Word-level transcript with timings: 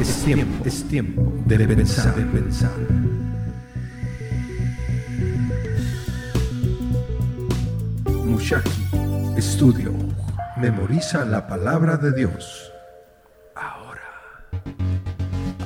Es 0.00 0.24
tiempo, 0.24 0.64
es 0.64 0.84
tiempo 0.84 1.32
de 1.44 1.58
pensar, 1.66 2.14
de 2.14 2.24
pensar. 2.24 2.70
Mushaki 8.24 8.70
Estudio. 9.36 9.92
Memoriza 10.56 11.24
la 11.24 11.48
palabra 11.48 11.96
de 11.96 12.12
Dios. 12.12 12.72
Ahora. 13.56 14.02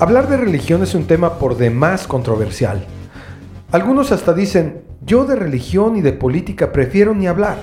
Hablar 0.01 0.31
de 0.31 0.39
religión 0.39 0.83
es 0.83 0.95
un 0.95 1.07
tema 1.07 1.39
por 1.39 1.59
demás 1.59 2.07
controversial. 2.07 2.87
Algunos 3.71 4.13
hasta 4.13 4.33
dicen, 4.33 4.83
yo 5.03 5.27
de 5.27 5.37
religión 5.37 5.97
y 5.97 6.01
de 6.01 6.15
política 6.15 6.73
prefiero 6.73 7.15
ni 7.15 7.27
hablar. 7.27 7.59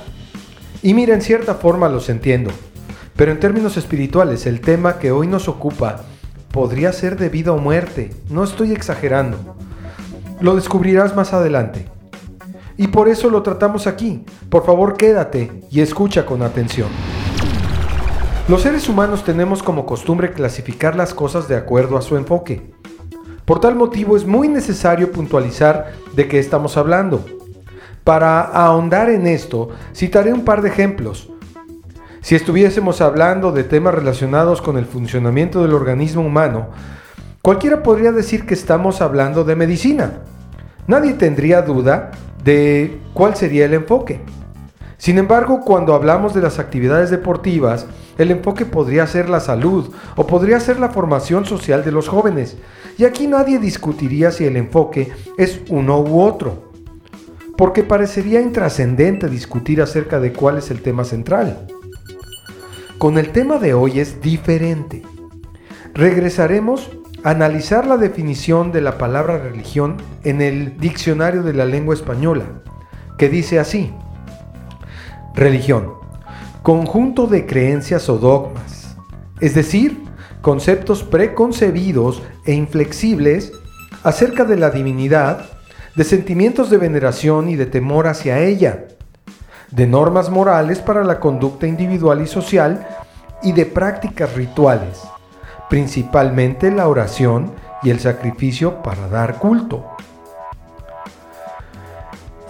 Y 0.84 0.94
mira, 0.94 1.16
en 1.16 1.24
cierta 1.24 1.56
forma 1.56 1.90
los 1.90 2.10
entiendo. 2.10 2.52
Pero 3.16 3.32
en 3.32 3.40
términos 3.40 3.76
espirituales, 3.76 4.46
el 4.46 4.62
tema 4.62 5.00
que 5.00 5.12
hoy 5.12 5.26
nos 5.26 5.48
ocupa 5.48 6.06
podría 6.52 6.92
ser 6.94 7.18
de 7.18 7.30
vida 7.30 7.52
o 7.52 7.58
muerte. 7.58 8.12
No 8.30 8.44
estoy 8.44 8.72
exagerando. 8.72 9.38
Lo 10.40 10.56
descubrirás 10.56 11.16
más 11.16 11.34
adelante. 11.34 11.86
Y 12.78 12.88
por 12.88 13.10
eso 13.10 13.30
lo 13.30 13.44
tratamos 13.44 13.88
aquí. 13.88 14.24
Por 14.50 14.66
favor, 14.66 14.96
quédate 14.96 15.52
y 15.70 15.82
escucha 15.82 16.26
con 16.26 16.42
atención. 16.42 16.90
Los 18.48 18.64
seres 18.64 18.90
humanos 18.90 19.24
tenemos 19.24 19.62
como 19.62 19.86
costumbre 19.86 20.32
clasificar 20.32 20.96
las 20.96 21.14
cosas 21.14 21.48
de 21.48 21.56
acuerdo 21.56 21.98
a 21.98 22.02
su 22.02 22.18
enfoque. 22.18 22.74
Por 23.46 23.60
tal 23.60 23.76
motivo 23.76 24.16
es 24.16 24.26
muy 24.26 24.48
necesario 24.48 25.12
puntualizar 25.12 25.94
de 26.16 26.28
qué 26.28 26.40
estamos 26.40 26.78
hablando. 26.78 27.26
Para 28.04 28.42
ahondar 28.42 29.10
en 29.10 29.28
esto, 29.28 29.70
citaré 29.94 30.34
un 30.34 30.46
par 30.46 30.62
de 30.62 30.70
ejemplos. 30.70 31.30
Si 32.22 32.36
estuviésemos 32.36 33.00
hablando 33.00 33.52
de 33.52 33.64
temas 33.64 33.94
relacionados 33.94 34.62
con 34.62 34.78
el 34.78 34.86
funcionamiento 34.86 35.62
del 35.62 35.74
organismo 35.74 36.22
humano, 36.22 36.70
cualquiera 37.42 37.82
podría 37.82 38.12
decir 38.12 38.46
que 38.46 38.54
estamos 38.54 39.02
hablando 39.02 39.46
de 39.46 39.56
medicina. 39.56 40.22
Nadie 40.86 41.14
tendría 41.14 41.62
duda 41.62 42.12
de 42.44 43.00
cuál 43.14 43.36
sería 43.36 43.66
el 43.66 43.74
enfoque. 43.74 44.20
Sin 44.98 45.18
embargo, 45.18 45.62
cuando 45.62 45.94
hablamos 45.94 46.34
de 46.34 46.42
las 46.42 46.60
actividades 46.60 47.10
deportivas, 47.10 47.86
el 48.18 48.32
enfoque 48.32 48.66
podría 48.66 49.08
ser 49.08 49.30
la 49.30 49.40
salud 49.40 49.94
o 50.18 50.28
podría 50.28 50.60
ser 50.60 50.78
la 50.78 50.90
formación 50.90 51.46
social 51.46 51.86
de 51.86 51.94
los 51.94 52.10
jóvenes. 52.10 52.58
Y 52.98 53.06
aquí 53.06 53.28
nadie 53.28 53.60
discutiría 53.60 54.32
si 54.32 54.44
el 54.44 54.58
enfoque 54.58 55.10
es 55.38 55.62
uno 55.70 56.02
u 56.02 56.20
otro, 56.22 56.70
porque 57.56 57.84
parecería 57.84 58.42
intrascendente 58.42 59.30
discutir 59.30 59.82
acerca 59.82 60.20
de 60.20 60.34
cuál 60.34 60.58
es 60.58 60.70
el 60.70 60.82
tema 60.82 61.06
central. 61.06 61.66
Con 63.00 63.18
el 63.18 63.30
tema 63.32 63.60
de 63.60 63.74
hoy 63.74 64.02
es 64.02 64.20
diferente. 64.20 65.04
Regresaremos 65.94 66.92
a 67.24 67.30
analizar 67.30 67.88
la 67.88 67.96
definición 67.96 68.74
de 68.74 68.82
la 68.82 68.98
palabra 68.98 69.38
religión 69.38 69.96
en 70.26 70.42
el 70.42 70.78
diccionario 70.80 71.42
de 71.42 71.54
la 71.54 71.64
lengua 71.64 71.96
española, 71.96 72.62
que 73.18 73.30
dice 73.30 73.58
así, 73.58 73.94
religión, 75.34 75.94
conjunto 76.62 77.28
de 77.28 77.46
creencias 77.46 78.10
o 78.10 78.18
dogmas, 78.18 78.98
es 79.40 79.56
decir, 79.56 80.04
conceptos 80.42 81.04
preconcebidos 81.04 82.22
e 82.44 82.52
inflexibles 82.52 83.54
acerca 84.04 84.44
de 84.44 84.58
la 84.58 84.72
divinidad, 84.72 85.46
de 85.96 86.04
sentimientos 86.04 86.70
de 86.70 86.78
veneración 86.78 87.48
y 87.48 87.56
de 87.56 87.66
temor 87.66 88.08
hacia 88.08 88.42
ella, 88.42 88.88
de 89.72 89.88
normas 89.88 90.30
morales 90.30 90.80
para 90.80 91.04
la 91.04 91.20
conducta 91.20 91.68
individual 91.68 92.22
y 92.22 92.28
social 92.28 92.88
y 93.44 93.52
de 93.52 93.66
prácticas 93.66 94.34
rituales, 94.36 95.02
principalmente 95.70 96.72
la 96.72 96.88
oración 96.88 97.52
y 97.84 97.90
el 97.90 98.00
sacrificio 98.00 98.82
para 98.82 99.08
dar 99.08 99.38
culto. 99.38 99.86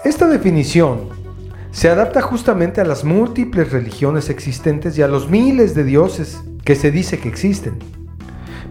Esta 0.03 0.27
definición 0.27 1.09
se 1.71 1.89
adapta 1.89 2.21
justamente 2.21 2.81
a 2.81 2.85
las 2.85 3.03
múltiples 3.03 3.71
religiones 3.71 4.29
existentes 4.29 4.97
y 4.97 5.01
a 5.01 5.07
los 5.07 5.29
miles 5.29 5.75
de 5.75 5.83
dioses 5.83 6.41
que 6.63 6.75
se 6.75 6.89
dice 6.89 7.19
que 7.19 7.29
existen, 7.29 7.77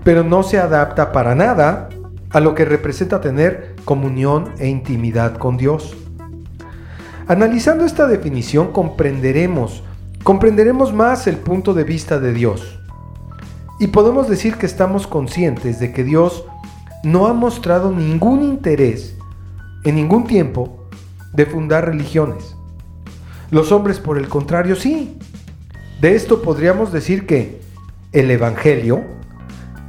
pero 0.04 0.24
no 0.24 0.42
se 0.42 0.58
adapta 0.58 1.12
para 1.12 1.34
nada 1.34 1.90
a 2.30 2.40
lo 2.40 2.54
que 2.54 2.64
representa 2.64 3.20
tener 3.20 3.76
comunión 3.84 4.52
e 4.58 4.68
intimidad 4.68 5.36
con 5.36 5.56
Dios. 5.56 5.96
Analizando 7.28 7.84
esta 7.84 8.06
definición 8.06 8.72
comprenderemos, 8.72 9.82
comprenderemos 10.22 10.94
más 10.94 11.26
el 11.26 11.36
punto 11.36 11.74
de 11.74 11.84
vista 11.84 12.18
de 12.18 12.32
Dios. 12.32 12.78
Y 13.78 13.88
podemos 13.88 14.30
decir 14.30 14.56
que 14.56 14.64
estamos 14.64 15.06
conscientes 15.06 15.78
de 15.78 15.92
que 15.92 16.04
Dios 16.04 16.46
no 17.04 17.26
ha 17.26 17.34
mostrado 17.34 17.92
ningún 17.92 18.42
interés 18.42 19.14
en 19.84 19.96
ningún 19.96 20.26
tiempo 20.26 20.88
de 21.34 21.44
fundar 21.44 21.84
religiones. 21.84 22.56
Los 23.50 23.72
hombres, 23.72 24.00
por 24.00 24.16
el 24.16 24.30
contrario, 24.30 24.74
sí. 24.74 25.18
De 26.00 26.14
esto 26.14 26.40
podríamos 26.40 26.92
decir 26.92 27.26
que 27.26 27.60
el 28.12 28.30
Evangelio 28.30 29.02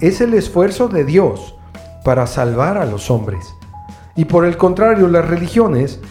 es 0.01 0.19
el 0.19 0.33
esfuerzo 0.33 0.89
de 0.89 1.05
Dios 1.05 1.55
para 2.03 2.27
salvar 2.27 2.77
a 2.77 2.85
los 2.85 3.09
hombres. 3.09 3.47
Y 4.17 4.25
por 4.25 4.43
el 4.43 4.57
contrario, 4.57 5.07
las 5.07 5.25
religiones 5.25 6.01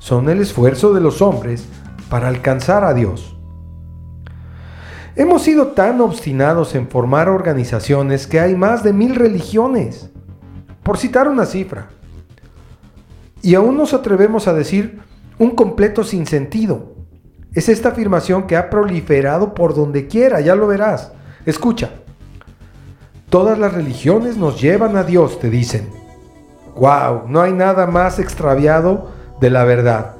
son 0.00 0.28
el 0.30 0.40
esfuerzo 0.40 0.92
de 0.92 1.00
los 1.00 1.22
hombres 1.22 1.64
para 2.08 2.26
alcanzar 2.26 2.82
a 2.82 2.94
Dios. 2.94 3.36
Hemos 5.14 5.42
sido 5.42 5.68
tan 5.68 6.00
obstinados 6.00 6.74
en 6.74 6.88
formar 6.88 7.28
organizaciones 7.28 8.26
que 8.26 8.40
hay 8.40 8.56
más 8.56 8.82
de 8.82 8.92
mil 8.92 9.14
religiones, 9.14 10.10
por 10.82 10.96
citar 10.98 11.28
una 11.28 11.44
cifra. 11.44 11.90
Y 13.42 13.54
aún 13.54 13.76
nos 13.76 13.92
atrevemos 13.92 14.48
a 14.48 14.54
decir 14.54 15.00
un 15.38 15.50
completo 15.50 16.02
sinsentido. 16.02 16.94
Es 17.52 17.68
esta 17.68 17.90
afirmación 17.90 18.46
que 18.46 18.56
ha 18.56 18.70
proliferado 18.70 19.54
por 19.54 19.74
donde 19.74 20.06
quiera, 20.06 20.40
ya 20.40 20.54
lo 20.54 20.66
verás. 20.66 21.12
Escucha. 21.44 21.90
Todas 23.28 23.58
las 23.58 23.74
religiones 23.74 24.36
nos 24.38 24.60
llevan 24.60 24.96
a 24.96 25.04
Dios, 25.04 25.38
te 25.40 25.50
dicen. 25.50 25.90
¡Wow! 26.76 27.28
No 27.28 27.42
hay 27.42 27.52
nada 27.52 27.86
más 27.86 28.18
extraviado 28.18 29.19
de 29.40 29.50
la 29.50 29.64
verdad. 29.64 30.14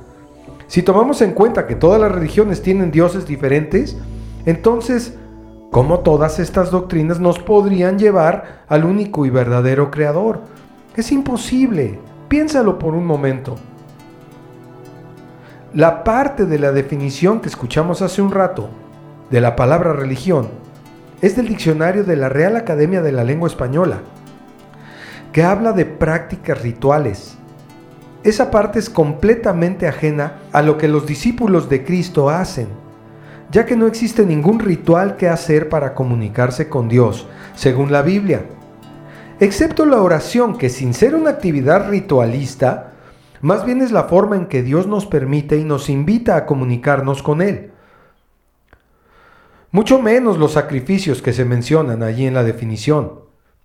Si 0.67 0.83
tomamos 0.83 1.21
en 1.21 1.33
cuenta 1.33 1.67
que 1.67 1.75
todas 1.75 2.01
las 2.01 2.13
religiones 2.13 2.63
tienen 2.63 2.91
dioses 2.91 3.27
diferentes, 3.27 3.97
entonces, 4.47 5.19
¿cómo 5.71 6.01
todas 6.01 6.39
estas 6.39 6.71
doctrinas 6.71 7.21
nos 7.21 7.39
podrían 7.39 7.99
llevar 7.99 8.65
al 8.69 8.85
único 8.85 9.27
y 9.27 9.31
verdadero 9.31 9.91
creador? 9.91 10.41
Es 10.97 11.13
imposible. 11.13 11.99
Piénsalo 12.29 12.79
por 12.79 12.95
un 12.95 13.05
momento. 13.05 13.57
La 15.75 16.05
parte 16.05 16.47
de 16.47 16.59
la 16.59 16.73
definición 16.73 17.41
que 17.41 17.49
escuchamos 17.49 18.03
hace 18.03 18.23
un 18.23 18.31
rato 18.31 18.71
de 19.31 19.41
la 19.41 19.57
palabra 19.57 19.93
religión 19.93 20.49
es 21.21 21.37
del 21.37 21.49
diccionario 21.49 22.05
de 22.05 22.17
la 22.17 22.29
Real 22.29 22.57
Academia 22.57 23.03
de 23.03 23.13
la 23.13 23.25
Lengua 23.25 23.49
Española, 23.49 23.99
que 25.33 25.43
habla 25.43 25.73
de 25.73 25.85
prácticas 25.85 26.63
rituales, 26.63 27.37
esa 28.23 28.51
parte 28.51 28.79
es 28.79 28.91
completamente 28.91 29.89
ajena 29.89 30.41
a 30.53 30.63
lo 30.63 30.77
que 30.77 30.89
los 30.89 31.07
discípulos 31.07 31.69
de 31.69 31.85
Cristo 31.85 32.29
hacen, 32.29 32.69
ya 33.51 33.65
que 33.65 33.77
no 33.77 33.87
existe 33.87 34.27
ningún 34.27 34.59
ritual 34.59 35.17
que 35.17 35.29
hacer 35.29 35.69
para 35.69 35.95
comunicarse 35.95 36.69
con 36.69 36.89
Dios, 36.89 37.27
según 37.55 37.91
la 37.91 38.03
Biblia, 38.03 38.43
excepto 39.41 39.87
la 39.87 40.03
oración, 40.03 40.59
que 40.59 40.69
sin 40.69 40.93
ser 40.93 41.15
una 41.15 41.31
actividad 41.31 41.89
ritualista, 41.89 42.93
más 43.41 43.65
bien 43.65 43.81
es 43.81 43.91
la 43.91 44.05
forma 44.05 44.37
en 44.37 44.47
que 44.47 44.63
Dios 44.63 44.87
nos 44.87 45.07
permite 45.07 45.57
y 45.57 45.65
nos 45.65 45.89
invita 45.89 46.37
a 46.37 46.45
comunicarnos 46.45 47.23
con 47.23 47.41
Él. 47.41 47.73
Mucho 49.73 50.01
menos 50.01 50.37
los 50.37 50.53
sacrificios 50.53 51.23
que 51.23 51.33
se 51.33 51.47
mencionan 51.47 52.03
allí 52.03 52.27
en 52.27 52.35
la 52.35 52.45
definición, 52.45 53.21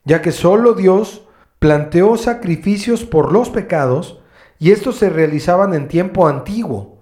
ya 0.05 0.21
que 0.21 0.31
solo 0.31 0.75
Dios 0.75 1.27
planteó 1.59 2.15
sacrificios 2.15 3.03
por 3.03 3.33
los 3.33 3.49
pecados 3.49 4.21
y 4.59 4.71
estos 4.71 4.97
se 4.97 5.09
realizaban 5.09 5.73
en 5.73 5.87
tiempo 5.87 6.27
antiguo. 6.27 6.99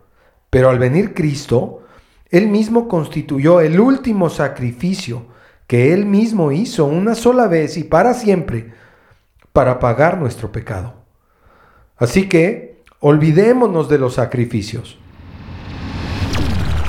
Pero 0.49 0.69
al 0.69 0.79
venir 0.79 1.13
Cristo, 1.13 1.83
Él 2.29 2.47
mismo 2.47 2.87
constituyó 2.87 3.61
el 3.61 3.79
último 3.79 4.29
sacrificio 4.29 5.27
que 5.67 5.93
Él 5.93 6.05
mismo 6.05 6.51
hizo 6.51 6.85
una 6.85 7.15
sola 7.15 7.47
vez 7.47 7.77
y 7.77 7.83
para 7.83 8.13
siempre 8.13 8.73
para 9.53 9.79
pagar 9.79 10.17
nuestro 10.17 10.51
pecado. 10.51 10.95
Así 11.97 12.27
que 12.27 12.81
olvidémonos 12.99 13.87
de 13.87 13.99
los 13.99 14.15
sacrificios. 14.15 14.97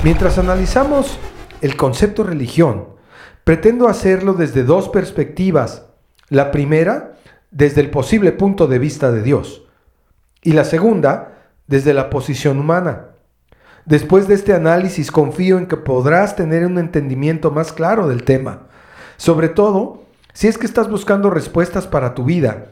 Mientras 0.03 0.37
analizamos 0.37 1.17
el 1.61 1.77
concepto 1.77 2.23
religión, 2.23 2.89
pretendo 3.43 3.87
hacerlo 3.87 4.33
desde 4.33 4.63
dos 4.63 4.89
perspectivas. 4.89 5.85
La 6.29 6.51
primera, 6.51 7.17
desde 7.51 7.81
el 7.81 7.89
posible 7.91 8.31
punto 8.31 8.67
de 8.67 8.79
vista 8.79 9.11
de 9.11 9.21
Dios 9.21 9.64
y 10.45 10.53
la 10.53 10.63
segunda 10.63 11.33
desde 11.67 11.93
la 11.93 12.09
posición 12.09 12.59
humana. 12.59 13.07
Después 13.85 14.27
de 14.27 14.35
este 14.35 14.53
análisis 14.53 15.11
confío 15.11 15.57
en 15.57 15.65
que 15.65 15.75
podrás 15.75 16.35
tener 16.35 16.65
un 16.65 16.77
entendimiento 16.77 17.51
más 17.51 17.73
claro 17.73 18.07
del 18.07 18.23
tema, 18.23 18.67
sobre 19.17 19.49
todo 19.49 20.03
si 20.33 20.47
es 20.47 20.57
que 20.57 20.67
estás 20.67 20.87
buscando 20.87 21.31
respuestas 21.31 21.87
para 21.87 22.13
tu 22.13 22.23
vida, 22.23 22.67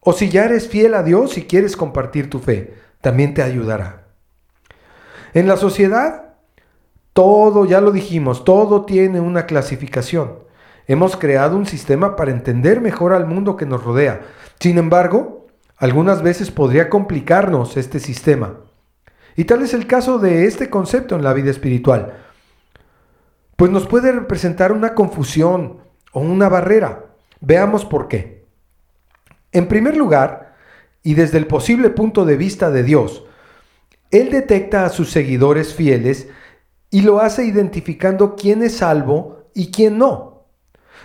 o 0.00 0.12
si 0.12 0.28
ya 0.28 0.44
eres 0.44 0.68
fiel 0.68 0.94
a 0.94 1.02
Dios 1.02 1.36
y 1.36 1.46
quieres 1.46 1.76
compartir 1.76 2.30
tu 2.30 2.38
fe, 2.38 2.74
también 3.00 3.34
te 3.34 3.42
ayudará. 3.42 4.04
En 5.34 5.48
la 5.48 5.56
sociedad, 5.56 6.34
todo, 7.12 7.64
ya 7.64 7.80
lo 7.80 7.90
dijimos, 7.90 8.44
todo 8.44 8.84
tiene 8.84 9.20
una 9.20 9.46
clasificación. 9.46 10.38
Hemos 10.86 11.16
creado 11.16 11.56
un 11.56 11.66
sistema 11.66 12.14
para 12.14 12.30
entender 12.30 12.80
mejor 12.80 13.14
al 13.14 13.26
mundo 13.26 13.56
que 13.56 13.66
nos 13.66 13.82
rodea. 13.82 14.20
Sin 14.60 14.78
embargo, 14.78 15.39
algunas 15.80 16.22
veces 16.22 16.50
podría 16.50 16.90
complicarnos 16.90 17.78
este 17.78 18.00
sistema. 18.00 18.60
Y 19.34 19.44
tal 19.44 19.62
es 19.62 19.72
el 19.72 19.86
caso 19.86 20.18
de 20.18 20.44
este 20.44 20.68
concepto 20.68 21.16
en 21.16 21.24
la 21.24 21.32
vida 21.32 21.50
espiritual. 21.50 22.18
Pues 23.56 23.70
nos 23.70 23.86
puede 23.86 24.12
representar 24.12 24.72
una 24.72 24.94
confusión 24.94 25.78
o 26.12 26.20
una 26.20 26.50
barrera. 26.50 27.06
Veamos 27.40 27.86
por 27.86 28.08
qué. 28.08 28.44
En 29.52 29.68
primer 29.68 29.96
lugar, 29.96 30.54
y 31.02 31.14
desde 31.14 31.38
el 31.38 31.46
posible 31.46 31.88
punto 31.88 32.26
de 32.26 32.36
vista 32.36 32.70
de 32.70 32.82
Dios, 32.82 33.24
Él 34.10 34.30
detecta 34.30 34.84
a 34.84 34.90
sus 34.90 35.10
seguidores 35.10 35.74
fieles 35.74 36.28
y 36.90 37.00
lo 37.00 37.20
hace 37.20 37.46
identificando 37.46 38.36
quién 38.36 38.62
es 38.62 38.76
salvo 38.76 39.46
y 39.54 39.70
quién 39.70 39.96
no. 39.96 40.44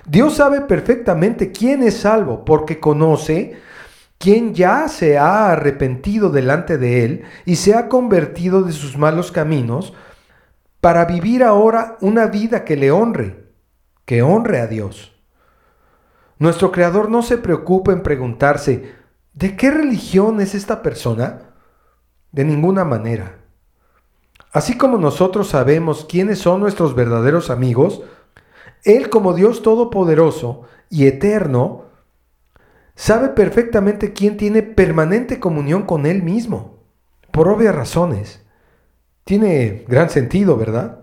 Dios 0.05 0.35
sabe 0.35 0.61
perfectamente 0.61 1.53
quién 1.53 1.81
es 1.81 1.95
salvo 1.95 2.43
porque 2.43 2.81
conoce 2.81 3.63
quién 4.17 4.53
ya 4.53 4.87
se 4.87 5.17
ha 5.17 5.51
arrepentido 5.51 6.29
delante 6.29 6.77
de 6.77 7.05
Él 7.05 7.23
y 7.45 7.57
se 7.57 7.75
ha 7.75 7.89
convertido 7.89 8.63
de 8.63 8.71
sus 8.71 8.97
malos 8.97 9.31
caminos 9.31 9.93
para 10.81 11.05
vivir 11.05 11.43
ahora 11.43 11.97
una 12.01 12.27
vida 12.27 12.63
que 12.63 12.75
le 12.75 12.91
honre, 12.91 13.45
que 14.05 14.21
honre 14.21 14.59
a 14.59 14.67
Dios. 14.67 15.15
Nuestro 16.37 16.71
Creador 16.71 17.09
no 17.09 17.21
se 17.21 17.37
preocupa 17.37 17.91
en 17.91 18.03
preguntarse, 18.03 18.93
¿de 19.33 19.55
qué 19.55 19.71
religión 19.71 20.41
es 20.41 20.53
esta 20.53 20.81
persona? 20.81 21.53
De 22.31 22.43
ninguna 22.43 22.83
manera. 22.83 23.39
Así 24.51 24.77
como 24.77 24.97
nosotros 24.97 25.49
sabemos 25.49 26.05
quiénes 26.05 26.39
son 26.39 26.59
nuestros 26.59 26.93
verdaderos 26.93 27.49
amigos, 27.49 28.03
Él 28.83 29.09
como 29.09 29.33
Dios 29.33 29.61
Todopoderoso 29.61 30.63
y 30.89 31.07
Eterno, 31.07 31.84
sabe 32.95 33.29
perfectamente 33.29 34.13
quién 34.13 34.37
tiene 34.37 34.63
permanente 34.63 35.39
comunión 35.39 35.83
con 35.83 36.05
Él 36.05 36.23
mismo, 36.23 36.79
por 37.31 37.49
obvias 37.49 37.75
razones. 37.75 38.45
Tiene 39.23 39.85
gran 39.87 40.09
sentido, 40.09 40.57
¿verdad? 40.57 40.99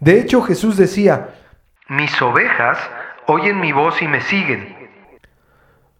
De 0.00 0.18
hecho, 0.18 0.42
Jesús 0.42 0.76
decía, 0.76 1.34
mis 1.88 2.20
ovejas 2.22 2.78
oyen 3.26 3.60
mi 3.60 3.72
voz 3.72 4.00
y 4.00 4.08
me 4.08 4.20
siguen. 4.22 4.76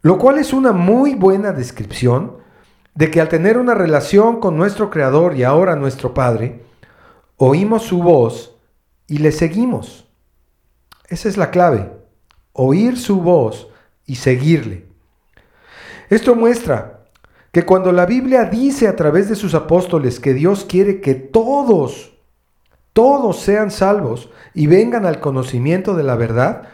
Lo 0.03 0.19
cual 0.19 0.39
es 0.39 0.53
una 0.53 0.73
muy 0.73 1.15
buena 1.15 1.53
descripción 1.53 2.39
de 2.95 3.11
que 3.11 3.21
al 3.21 3.29
tener 3.29 3.59
una 3.59 3.75
relación 3.75 4.41
con 4.41 4.57
nuestro 4.57 4.91
Creador 4.91 5.37
y 5.37 5.45
ahora 5.45 5.77
nuestro 5.77 6.15
Padre, 6.15 6.65
oímos 7.37 7.83
su 7.83 8.03
voz 8.03 8.57
y 9.07 9.19
le 9.19 9.33
seguimos. 9.33 10.09
Esa 11.09 11.29
es 11.29 11.37
la 11.37 11.51
clave, 11.51 11.93
oír 12.53 12.97
su 12.97 13.21
voz 13.21 13.69
y 14.11 14.17
seguirle. 14.17 14.87
Esto 16.09 16.35
muestra 16.35 17.05
que 17.53 17.65
cuando 17.65 17.93
la 17.93 18.07
Biblia 18.07 18.45
dice 18.45 18.89
a 18.89 18.97
través 18.97 19.29
de 19.29 19.37
sus 19.37 19.55
apóstoles 19.55 20.19
que 20.19 20.35
Dios 20.35 20.65
quiere 20.69 21.01
que 21.01 21.15
todos, 21.15 22.19
todos 22.93 23.39
sean 23.39 23.71
salvos 23.71 24.29
y 24.53 24.67
vengan 24.67 25.07
al 25.07 25.21
conocimiento 25.21 25.95
de 25.95 26.03
la 26.03 26.17
verdad, 26.17 26.71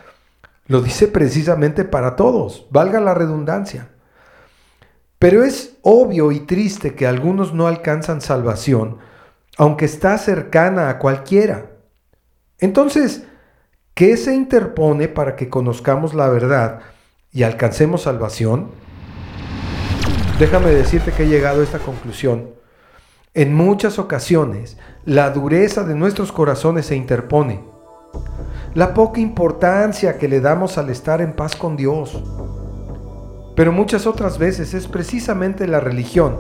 lo 0.67 0.81
dice 0.81 1.09
precisamente 1.09 1.85
para 1.85 2.17
todos, 2.17 2.69
valga 2.71 3.01
la 3.01 3.13
redundancia. 3.13 3.91
Pero 5.19 5.45
es 5.45 5.77
obvio 5.83 6.33
y 6.33 6.41
triste 6.41 6.95
que 6.95 7.07
algunos 7.07 7.53
no 7.53 7.67
alcanzan 7.67 8.23
salvación, 8.23 8.97
aunque 9.59 9.85
está 9.85 10.17
cercana 10.17 10.89
a 10.89 10.99
cualquiera. 10.99 11.73
Entonces, 12.61 13.25
¿qué 13.93 14.17
se 14.17 14.35
interpone 14.35 15.09
para 15.09 15.37
que 15.37 15.51
conozcamos 15.51 16.15
la 16.15 16.31
verdad 16.31 16.96
y 17.37 17.43
alcancemos 17.43 18.01
salvación? 18.01 18.69
Déjame 20.39 20.71
decirte 20.71 21.13
que 21.13 21.25
he 21.25 21.29
llegado 21.29 21.61
a 21.61 21.65
esta 21.65 21.79
conclusión. 21.79 22.49
En 23.35 23.55
muchas 23.55 23.99
ocasiones, 23.99 24.79
la 25.05 25.29
dureza 25.29 25.85
de 25.85 25.95
nuestros 25.95 26.33
corazones 26.33 26.87
se 26.87 26.97
interpone 26.97 27.63
la 28.73 28.95
poca 28.95 29.21
importancia 29.21 30.17
que 30.17 30.29
le 30.29 30.41
damos 30.41 30.79
al 30.79 30.89
estar 30.89 31.21
en 31.21 31.35
paz 31.35 31.57
con 31.57 31.77
Dios. 31.77 32.23
Pero 33.55 33.71
muchas 33.71 34.07
otras 34.07 34.39
veces 34.39 34.73
es 34.73 34.89
precisamente 34.89 35.67
la 35.67 35.81
religión 35.81 36.39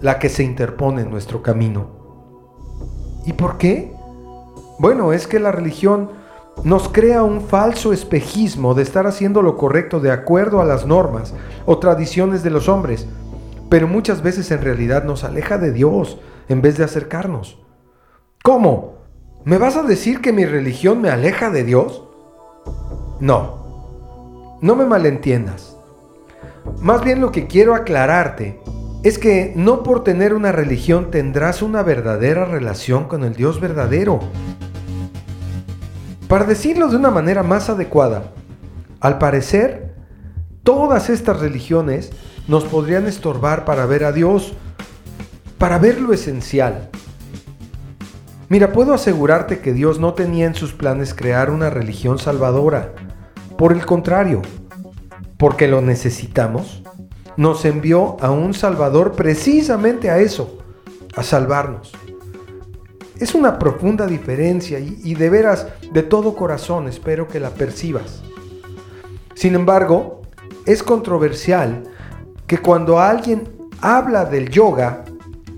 la 0.00 0.18
que 0.18 0.28
se 0.28 0.42
interpone 0.42 1.02
en 1.02 1.10
nuestro 1.10 1.40
camino. 1.40 3.22
¿Y 3.26 3.32
por 3.34 3.58
qué? 3.58 3.92
Bueno, 4.80 5.12
es 5.12 5.28
que 5.28 5.38
la 5.38 5.52
religión 5.52 6.10
nos 6.64 6.88
crea 6.88 7.22
un 7.22 7.42
falso 7.42 7.92
espejismo 7.92 8.74
de 8.74 8.82
estar 8.82 9.06
haciendo 9.06 9.42
lo 9.42 9.56
correcto 9.56 10.00
de 10.00 10.10
acuerdo 10.10 10.60
a 10.60 10.64
las 10.64 10.86
normas 10.86 11.34
o 11.64 11.78
tradiciones 11.78 12.42
de 12.42 12.50
los 12.50 12.68
hombres, 12.68 13.06
pero 13.68 13.86
muchas 13.86 14.22
veces 14.22 14.50
en 14.50 14.62
realidad 14.62 15.04
nos 15.04 15.24
aleja 15.24 15.58
de 15.58 15.72
Dios 15.72 16.18
en 16.48 16.62
vez 16.62 16.76
de 16.76 16.84
acercarnos. 16.84 17.58
¿Cómo? 18.42 18.96
¿Me 19.44 19.58
vas 19.58 19.76
a 19.76 19.82
decir 19.82 20.20
que 20.20 20.32
mi 20.32 20.44
religión 20.44 21.00
me 21.00 21.10
aleja 21.10 21.50
de 21.50 21.64
Dios? 21.64 22.02
No, 23.20 24.58
no 24.60 24.76
me 24.76 24.86
malentiendas. 24.86 25.76
Más 26.80 27.04
bien 27.04 27.20
lo 27.20 27.30
que 27.30 27.46
quiero 27.46 27.74
aclararte 27.74 28.60
es 29.02 29.18
que 29.18 29.52
no 29.54 29.82
por 29.82 30.02
tener 30.02 30.34
una 30.34 30.50
religión 30.50 31.10
tendrás 31.10 31.62
una 31.62 31.82
verdadera 31.82 32.44
relación 32.44 33.04
con 33.04 33.22
el 33.22 33.34
Dios 33.34 33.60
verdadero. 33.60 34.18
Para 36.28 36.44
decirlo 36.44 36.88
de 36.88 36.96
una 36.96 37.10
manera 37.10 37.42
más 37.42 37.68
adecuada, 37.70 38.32
al 39.00 39.18
parecer, 39.18 39.94
todas 40.62 41.10
estas 41.10 41.40
religiones 41.40 42.10
nos 42.48 42.64
podrían 42.64 43.06
estorbar 43.06 43.64
para 43.64 43.86
ver 43.86 44.04
a 44.04 44.12
Dios, 44.12 44.52
para 45.58 45.78
ver 45.78 46.00
lo 46.00 46.12
esencial, 46.12 46.90
Mira, 48.48 48.70
puedo 48.70 48.94
asegurarte 48.94 49.58
que 49.58 49.72
Dios 49.72 49.98
no 49.98 50.14
tenía 50.14 50.46
en 50.46 50.54
sus 50.54 50.72
planes 50.72 51.14
crear 51.14 51.50
una 51.50 51.68
religión 51.68 52.20
salvadora. 52.20 52.92
Por 53.58 53.72
el 53.72 53.84
contrario, 53.84 54.40
porque 55.36 55.66
lo 55.66 55.80
necesitamos, 55.80 56.84
nos 57.36 57.64
envió 57.64 58.16
a 58.20 58.30
un 58.30 58.54
Salvador 58.54 59.16
precisamente 59.16 60.10
a 60.10 60.18
eso, 60.18 60.58
a 61.16 61.24
salvarnos. 61.24 61.92
Es 63.18 63.34
una 63.34 63.58
profunda 63.58 64.06
diferencia 64.06 64.78
y, 64.78 65.14
de 65.14 65.30
veras, 65.30 65.66
de 65.90 66.02
todo 66.02 66.36
corazón, 66.36 66.86
espero 66.86 67.26
que 67.26 67.40
la 67.40 67.48
percibas. 67.48 68.22
Sin 69.34 69.54
embargo, 69.54 70.20
es 70.66 70.82
controversial 70.82 71.84
que 72.46 72.58
cuando 72.58 73.00
alguien 73.00 73.48
habla 73.80 74.26
del 74.26 74.50
yoga, 74.50 75.04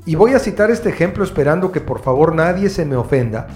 y 0.06 0.14
voy 0.14 0.34
a 0.34 0.38
citar 0.38 0.70
este 0.70 0.88
ejemplo 0.88 1.24
esperando 1.24 1.72
que 1.72 1.80
por 1.80 2.00
favor 2.00 2.32
nadie 2.32 2.70
se 2.70 2.84
me 2.84 2.94
ofenda, 2.94 3.48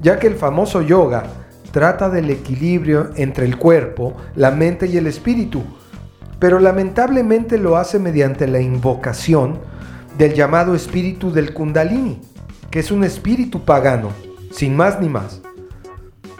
ya 0.00 0.20
que 0.20 0.28
el 0.28 0.36
famoso 0.36 0.80
yoga 0.80 1.24
trata 1.72 2.08
del 2.08 2.30
equilibrio 2.30 3.10
entre 3.16 3.46
el 3.46 3.58
cuerpo, 3.58 4.14
la 4.36 4.52
mente 4.52 4.86
y 4.86 4.96
el 4.96 5.08
espíritu, 5.08 5.64
pero 6.38 6.60
lamentablemente 6.60 7.58
lo 7.58 7.76
hace 7.76 7.98
mediante 7.98 8.46
la 8.46 8.60
invocación 8.60 9.58
del 10.16 10.34
llamado 10.34 10.76
espíritu 10.76 11.32
del 11.32 11.52
kundalini, 11.52 12.20
que 12.70 12.80
es 12.80 12.90
un 12.90 13.04
espíritu 13.04 13.64
pagano, 13.64 14.10
sin 14.50 14.76
más 14.76 15.00
ni 15.00 15.08
más. 15.08 15.40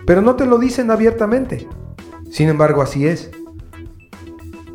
Pero 0.07 0.23
no 0.23 0.37
te 0.37 0.47
lo 0.47 0.59
dicen 0.59 0.91
abiertamente. 0.91 1.69
Sin 2.31 2.49
embargo, 2.49 2.83
así 2.83 3.07
es. 3.07 3.31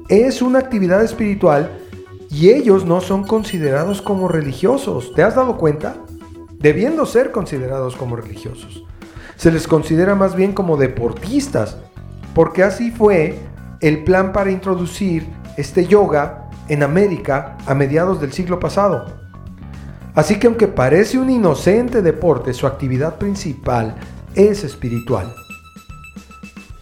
Es 0.10 0.42
una 0.42 0.60
actividad 0.60 1.04
espiritual 1.04 1.80
y 2.30 2.50
ellos 2.50 2.86
no 2.86 3.02
son 3.02 3.24
considerados 3.24 4.02
como 4.02 4.28
religiosos. 4.28 5.14
¿Te 5.16 5.24
has 5.24 5.36
dado 5.36 5.58
cuenta? 5.58 5.96
Debiendo 6.60 7.06
ser 7.06 7.32
considerados 7.32 7.96
como 7.96 8.16
religiosos. 8.16 8.84
Se 9.36 9.52
les 9.52 9.68
considera 9.68 10.16
más 10.16 10.36
bien 10.36 10.54
como 10.54 10.78
deportistas, 10.78 11.78
porque 12.34 12.64
así 12.64 12.92
fue 12.92 13.40
el 13.82 14.04
plan 14.04 14.32
para 14.34 14.52
introducir 14.52 15.28
este 15.58 15.86
yoga 15.86 16.50
en 16.70 16.84
América 16.84 17.58
a 17.66 17.74
mediados 17.74 18.22
del 18.22 18.34
siglo 18.34 18.60
pasado. 18.60 19.23
Así 20.16 20.38
que 20.38 20.48
aunque 20.48 20.68
parece 20.68 21.18
un 21.18 21.30
inocente 21.30 22.02
deporte, 22.02 22.54
su 22.54 22.68
actividad 22.68 23.16
principal 23.16 23.96
es 24.36 24.64
espiritual. 24.64 25.34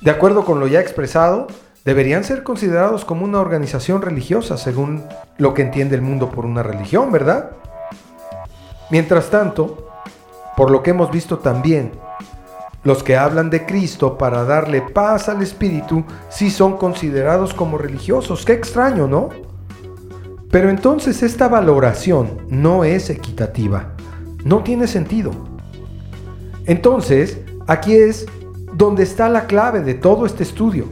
De 0.01 0.11
acuerdo 0.11 0.43
con 0.43 0.59
lo 0.59 0.67
ya 0.67 0.81
expresado, 0.81 1.47
deberían 1.85 2.23
ser 2.23 2.43
considerados 2.43 3.05
como 3.05 3.23
una 3.23 3.39
organización 3.39 4.01
religiosa 4.01 4.57
según 4.57 5.03
lo 5.37 5.53
que 5.53 5.61
entiende 5.61 5.95
el 5.95 6.01
mundo 6.01 6.29
por 6.29 6.45
una 6.45 6.61
religión, 6.63 7.11
¿verdad? 7.11 7.51
Mientras 8.89 9.29
tanto, 9.29 9.87
por 10.57 10.69
lo 10.69 10.83
que 10.83 10.89
hemos 10.89 11.09
visto 11.11 11.39
también, 11.39 11.91
Los 12.83 13.03
que 13.03 13.15
hablan 13.15 13.51
de 13.51 13.67
Cristo 13.67 14.17
para 14.17 14.43
darle 14.43 14.81
paz 14.81 15.29
al 15.29 15.43
Espíritu 15.43 16.03
sí 16.29 16.49
son 16.49 16.77
considerados 16.77 17.53
como 17.53 17.77
religiosos. 17.77 18.43
Qué 18.43 18.53
extraño, 18.53 19.07
¿no? 19.07 19.29
Pero 20.51 20.69
entonces 20.69 21.23
esta 21.23 21.47
valoración 21.47 22.45
no 22.49 22.83
es 22.83 23.09
equitativa. 23.09 23.93
No 24.43 24.63
tiene 24.63 24.87
sentido. 24.87 25.31
Entonces, 26.65 27.39
aquí 27.67 27.93
es 27.93 28.25
donde 28.73 29.03
está 29.03 29.29
la 29.29 29.45
clave 29.47 29.81
de 29.81 29.93
todo 29.93 30.25
este 30.25 30.43
estudio. 30.43 30.87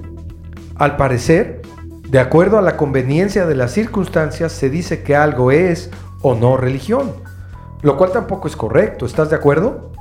Al 0.76 0.96
parecer, 0.96 1.62
de 2.10 2.20
acuerdo 2.20 2.58
a 2.58 2.62
la 2.62 2.78
conveniencia 2.78 3.46
de 3.46 3.56
las 3.56 3.72
circunstancias, 3.72 4.52
se 4.52 4.70
dice 4.70 5.04
que 5.04 5.16
algo 5.16 5.52
es 5.52 5.92
o 6.22 6.36
no 6.36 6.58
religión, 6.58 7.12
lo 7.82 7.98
cual 7.98 8.12
tampoco 8.12 8.48
es 8.48 8.56
correcto, 8.56 9.06
¿estás 9.06 9.30
de 9.30 9.36
acuerdo? 9.36 9.92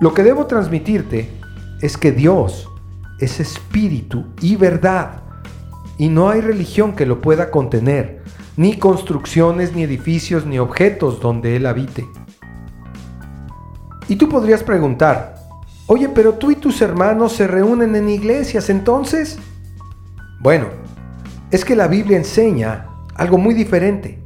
Lo 0.00 0.14
que 0.14 0.22
debo 0.22 0.46
transmitirte 0.46 1.30
es 1.80 1.96
que 1.96 2.12
Dios 2.12 2.68
es 3.18 3.38
espíritu 3.38 4.26
y 4.40 4.56
verdad, 4.56 5.22
y 5.98 6.08
no 6.08 6.30
hay 6.30 6.40
religión 6.40 6.94
que 6.96 7.06
lo 7.06 7.20
pueda 7.20 7.50
contener, 7.50 8.19
ni 8.60 8.76
construcciones, 8.76 9.74
ni 9.74 9.84
edificios, 9.84 10.44
ni 10.44 10.58
objetos 10.58 11.18
donde 11.18 11.56
Él 11.56 11.64
habite. 11.64 12.06
Y 14.06 14.16
tú 14.16 14.28
podrías 14.28 14.62
preguntar, 14.62 15.34
oye, 15.86 16.10
pero 16.10 16.34
tú 16.34 16.50
y 16.50 16.56
tus 16.56 16.82
hermanos 16.82 17.32
se 17.32 17.46
reúnen 17.46 17.96
en 17.96 18.10
iglesias, 18.10 18.68
entonces... 18.68 19.38
Bueno, 20.42 20.66
es 21.50 21.64
que 21.64 21.74
la 21.74 21.88
Biblia 21.88 22.18
enseña 22.18 22.86
algo 23.14 23.38
muy 23.38 23.54
diferente, 23.54 24.22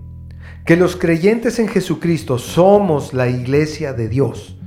que 0.66 0.76
los 0.76 0.96
creyentes 0.96 1.60
en 1.60 1.68
Jesucristo 1.68 2.36
somos 2.36 3.14
la 3.14 3.28
iglesia 3.28 3.92
de 3.92 4.08
Dios, 4.08 4.58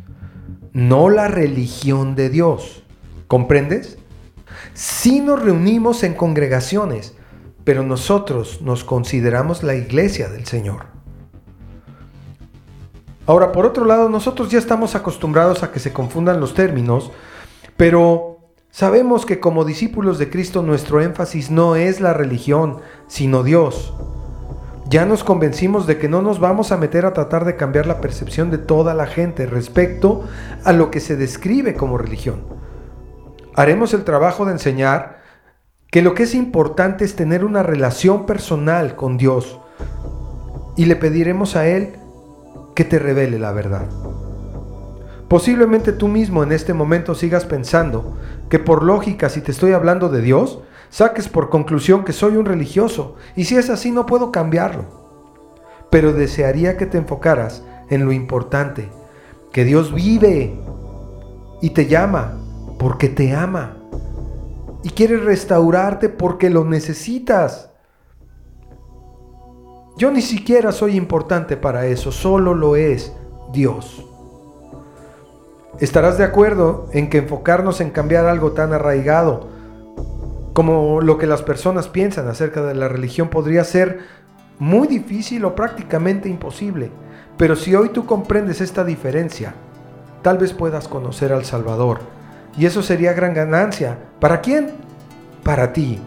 no 0.71 1.09
la 1.09 1.27
religión 1.27 2.15
de 2.15 2.29
Dios. 2.29 2.83
¿Comprendes? 3.27 3.97
Sí 4.73 5.19
nos 5.19 5.41
reunimos 5.41 6.03
en 6.03 6.13
congregaciones, 6.13 7.16
pero 7.67 7.83
nosotros 7.83 8.61
nos 8.61 8.85
consideramos 8.85 9.61
la 9.61 9.75
iglesia 9.75 10.29
del 10.29 10.45
Señor. 10.45 10.85
Ahora, 13.25 13.51
por 13.51 13.65
otro 13.65 13.83
lado, 13.83 14.07
nosotros 14.07 14.49
ya 14.49 14.57
estamos 14.57 14.95
acostumbrados 14.95 15.63
a 15.63 15.71
que 15.73 15.81
se 15.81 15.91
confundan 15.91 16.39
los 16.39 16.53
términos, 16.53 17.11
pero 17.75 18.37
sabemos 18.69 19.25
que 19.25 19.41
como 19.41 19.65
discípulos 19.65 20.17
de 20.17 20.29
Cristo 20.29 20.63
nuestro 20.63 21.01
énfasis 21.01 21.51
no 21.51 21.75
es 21.75 21.99
la 21.99 22.13
religión, 22.13 22.77
sino 23.07 23.43
Dios. 23.43 23.93
Ya 24.87 25.05
nos 25.05 25.25
convencimos 25.25 25.87
de 25.87 25.97
que 25.97 26.07
no 26.07 26.21
nos 26.21 26.39
vamos 26.39 26.71
a 26.71 26.77
meter 26.77 27.05
a 27.05 27.11
tratar 27.11 27.43
de 27.43 27.57
cambiar 27.57 27.85
la 27.85 27.99
percepción 27.99 28.49
de 28.49 28.59
toda 28.59 28.93
la 28.93 29.07
gente 29.07 29.45
respecto 29.45 30.23
a 30.63 30.71
lo 30.71 30.89
que 30.89 31.01
se 31.01 31.17
describe 31.17 31.73
como 31.73 31.97
religión. 31.97 32.43
Haremos 33.55 33.93
el 33.93 34.05
trabajo 34.05 34.45
de 34.45 34.53
enseñar 34.53 35.16
que 35.91 36.01
lo 36.01 36.13
que 36.13 36.23
es 36.23 36.35
importante 36.35 37.05
es 37.05 37.15
tener 37.15 37.45
una 37.45 37.63
relación 37.63 38.25
personal 38.25 38.95
con 38.95 39.17
Dios 39.17 39.59
y 40.75 40.85
le 40.85 40.95
pediremos 40.95 41.55
a 41.55 41.67
Él 41.67 41.93
que 42.75 42.83
te 42.83 42.99
revele 42.99 43.39
la 43.39 43.51
verdad. 43.51 43.85
Posiblemente 45.27 45.91
tú 45.91 46.07
mismo 46.07 46.43
en 46.43 46.51
este 46.51 46.73
momento 46.73 47.15
sigas 47.15 47.45
pensando 47.45 48.17
que 48.49 48.59
por 48.59 48.83
lógica 48.83 49.29
si 49.29 49.41
te 49.41 49.51
estoy 49.51 49.73
hablando 49.73 50.09
de 50.09 50.21
Dios, 50.21 50.59
saques 50.89 51.27
por 51.27 51.49
conclusión 51.49 52.05
que 52.05 52.13
soy 52.13 52.37
un 52.37 52.45
religioso 52.45 53.15
y 53.35 53.45
si 53.45 53.55
es 53.55 53.69
así 53.69 53.91
no 53.91 54.05
puedo 54.05 54.31
cambiarlo. 54.31 54.85
Pero 55.89 56.13
desearía 56.13 56.77
que 56.77 56.85
te 56.85 56.97
enfocaras 56.97 57.63
en 57.89 58.05
lo 58.05 58.11
importante, 58.11 58.89
que 59.51 59.63
Dios 59.63 59.93
vive 59.93 60.59
y 61.61 61.69
te 61.71 61.87
llama 61.87 62.37
porque 62.77 63.09
te 63.09 63.33
ama 63.33 63.76
y 64.83 64.89
quiere 64.89 65.17
restaurarte 65.17 66.09
porque 66.09 66.49
lo 66.49 66.63
necesitas. 66.63 67.71
Yo 69.97 70.11
ni 70.11 70.21
siquiera 70.21 70.71
soy 70.71 70.95
importante 70.95 71.57
para 71.57 71.87
eso, 71.87 72.11
solo 72.11 72.53
lo 72.53 72.75
es 72.75 73.13
Dios. 73.51 74.05
Estarás 75.79 76.17
de 76.17 76.23
acuerdo 76.23 76.87
en 76.93 77.09
que 77.09 77.19
enfocarnos 77.19 77.81
en 77.81 77.91
cambiar 77.91 78.25
algo 78.25 78.51
tan 78.51 78.73
arraigado 78.73 79.47
como 80.53 81.01
lo 81.01 81.19
que 81.19 81.27
las 81.27 81.43
personas 81.43 81.87
piensan 81.87 82.27
acerca 82.27 82.63
de 82.63 82.73
la 82.73 82.87
religión 82.87 83.29
podría 83.29 83.63
ser 83.63 83.99
muy 84.57 84.87
difícil 84.87 85.45
o 85.45 85.53
prácticamente 85.53 86.29
imposible. 86.29 86.89
Pero 87.37 87.55
si 87.55 87.75
hoy 87.75 87.89
tú 87.89 88.07
comprendes 88.07 88.61
esta 88.61 88.83
diferencia, 88.83 89.53
tal 90.23 90.39
vez 90.39 90.53
puedas 90.53 90.87
conocer 90.87 91.31
al 91.31 91.45
Salvador. 91.45 92.16
Y 92.57 92.65
eso 92.65 92.81
sería 92.81 93.13
gran 93.13 93.33
ganancia. 93.33 93.97
¿Para 94.19 94.41
quién? 94.41 94.71
Para 95.43 95.71
ti. 95.73 95.99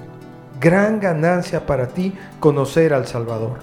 Gran 0.61 1.01
ganancia 1.01 1.65
para 1.65 1.89
ti 1.89 2.13
conocer 2.41 2.93
al 2.93 3.07
Salvador. 3.07 3.61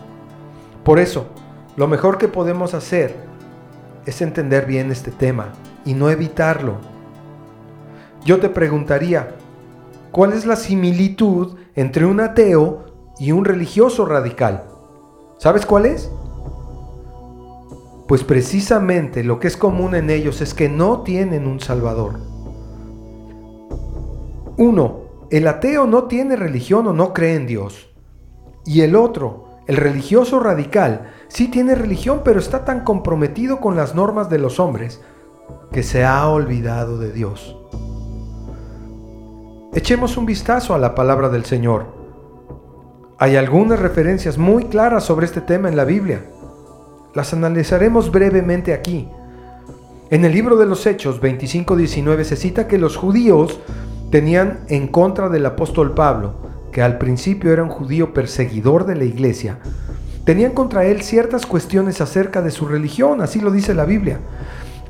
Por 0.83 0.99
eso, 0.99 1.27
lo 1.75 1.87
mejor 1.87 2.17
que 2.17 2.29
podemos 2.29 2.73
hacer 2.73 3.13
es 4.05 4.21
entender 4.21 4.65
bien 4.65 4.89
este 4.89 5.11
tema 5.11 5.49
y 5.85 5.93
no 5.93 6.09
evitarlo. 6.09 6.77
Yo 8.23 8.39
te 8.39 8.49
preguntaría, 8.49 9.35
¿cuál 10.11 10.33
es 10.33 10.45
la 10.45 10.55
similitud 10.55 11.57
entre 11.75 12.05
un 12.05 12.21
ateo 12.21 12.85
y 13.19 13.31
un 13.33 13.45
religioso 13.45 14.05
radical? 14.05 14.63
¿Sabes 15.37 15.65
cuál 15.65 15.85
es? 15.85 16.09
Pues 18.07 18.23
precisamente 18.23 19.23
lo 19.23 19.39
que 19.39 19.47
es 19.47 19.57
común 19.57 19.93
en 19.93 20.09
ellos 20.09 20.41
es 20.41 20.53
que 20.53 20.69
no 20.69 21.01
tienen 21.01 21.45
un 21.45 21.59
Salvador. 21.59 22.36
Uno, 24.57 25.01
el 25.29 25.47
ateo 25.47 25.85
no 25.85 26.05
tiene 26.05 26.35
religión 26.35 26.87
o 26.87 26.93
no 26.93 27.13
cree 27.13 27.35
en 27.35 27.45
Dios. 27.45 27.89
Y 28.65 28.81
el 28.81 28.95
otro, 28.95 29.47
el 29.67 29.77
religioso 29.77 30.39
radical 30.39 31.11
sí 31.27 31.49
tiene 31.49 31.75
religión, 31.75 32.21
pero 32.25 32.39
está 32.39 32.65
tan 32.65 32.83
comprometido 32.83 33.59
con 33.59 33.75
las 33.75 33.93
normas 33.93 34.29
de 34.29 34.39
los 34.39 34.59
hombres 34.59 35.01
que 35.71 35.83
se 35.83 36.03
ha 36.03 36.27
olvidado 36.27 36.97
de 36.97 37.11
Dios. 37.11 37.55
Echemos 39.73 40.17
un 40.17 40.25
vistazo 40.25 40.73
a 40.73 40.79
la 40.79 40.95
palabra 40.95 41.29
del 41.29 41.45
Señor. 41.45 41.85
Hay 43.19 43.35
algunas 43.35 43.79
referencias 43.79 44.37
muy 44.37 44.65
claras 44.65 45.03
sobre 45.03 45.25
este 45.25 45.41
tema 45.41 45.69
en 45.69 45.75
la 45.75 45.85
Biblia. 45.85 46.23
Las 47.13 47.33
analizaremos 47.33 48.11
brevemente 48.11 48.73
aquí. 48.73 49.09
En 50.09 50.23
el 50.23 50.31
libro 50.31 50.55
de 50.55 50.65
los 50.65 50.85
Hechos 50.87 51.21
25-19 51.21 52.23
se 52.23 52.35
cita 52.37 52.67
que 52.67 52.77
los 52.77 52.95
judíos 52.95 53.59
tenían 54.11 54.59
en 54.67 54.87
contra 54.87 55.29
del 55.29 55.45
apóstol 55.45 55.93
Pablo 55.93 56.35
que 56.71 56.81
al 56.81 56.97
principio 56.97 57.51
era 57.51 57.63
un 57.63 57.69
judío 57.69 58.13
perseguidor 58.13 58.85
de 58.85 58.95
la 58.95 59.03
iglesia, 59.03 59.59
tenían 60.25 60.51
contra 60.51 60.85
él 60.85 61.01
ciertas 61.01 61.45
cuestiones 61.45 62.01
acerca 62.01 62.41
de 62.41 62.51
su 62.51 62.67
religión, 62.67 63.21
así 63.21 63.39
lo 63.39 63.51
dice 63.51 63.73
la 63.73 63.85
Biblia, 63.85 64.19